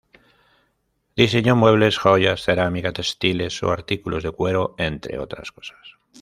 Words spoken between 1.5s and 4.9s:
muebles, joyas, cerámica, textiles o artículos de cuero,